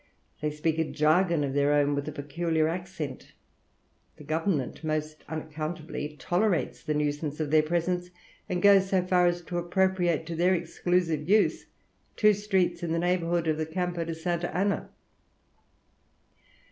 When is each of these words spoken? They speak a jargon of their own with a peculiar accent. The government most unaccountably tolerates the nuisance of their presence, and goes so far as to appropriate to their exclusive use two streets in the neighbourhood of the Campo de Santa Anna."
They 0.41 0.49
speak 0.49 0.79
a 0.79 0.83
jargon 0.91 1.43
of 1.43 1.53
their 1.53 1.73
own 1.73 1.93
with 1.93 2.07
a 2.07 2.11
peculiar 2.11 2.67
accent. 2.67 3.33
The 4.17 4.23
government 4.23 4.83
most 4.83 5.23
unaccountably 5.29 6.15
tolerates 6.17 6.81
the 6.81 6.95
nuisance 6.95 7.39
of 7.39 7.51
their 7.51 7.61
presence, 7.61 8.09
and 8.49 8.63
goes 8.63 8.89
so 8.89 9.03
far 9.05 9.27
as 9.27 9.43
to 9.43 9.59
appropriate 9.59 10.25
to 10.25 10.35
their 10.35 10.55
exclusive 10.55 11.29
use 11.29 11.67
two 12.15 12.33
streets 12.33 12.81
in 12.81 12.93
the 12.93 12.97
neighbourhood 12.97 13.45
of 13.47 13.59
the 13.59 13.65
Campo 13.67 14.03
de 14.03 14.15
Santa 14.15 14.51
Anna." 14.57 14.89